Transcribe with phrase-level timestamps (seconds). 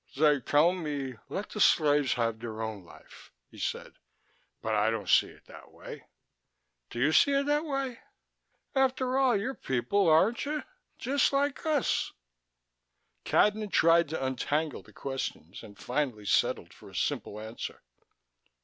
[0.17, 3.93] "They tell me, let the slaves have their own life," he said.
[4.59, 6.07] "But I don't see it that way.
[6.89, 7.99] Do you see it that way?
[8.73, 10.63] After all, you're people, aren't you?
[10.97, 12.13] Just like us."
[13.25, 17.83] Cadnan tried to untangle the questions, and finally settled for a simple answer.